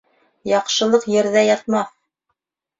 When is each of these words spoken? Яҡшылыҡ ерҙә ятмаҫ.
Яҡшылыҡ 0.51 1.05
ерҙә 1.17 1.45
ятмаҫ. 1.51 1.95